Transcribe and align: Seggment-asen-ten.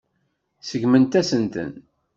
Seggment-asen-ten. 0.69 1.71